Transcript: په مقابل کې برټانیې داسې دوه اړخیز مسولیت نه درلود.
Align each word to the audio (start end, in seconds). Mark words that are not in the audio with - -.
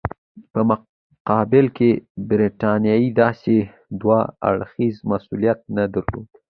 په 0.53 0.59
مقابل 0.69 1.65
کې 1.77 1.89
برټانیې 2.27 3.09
داسې 3.21 3.55
دوه 4.01 4.19
اړخیز 4.49 4.95
مسولیت 5.11 5.59
نه 5.75 5.83
درلود. 5.93 6.29